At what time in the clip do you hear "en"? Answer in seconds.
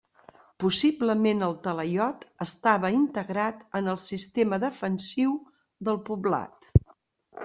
3.81-3.91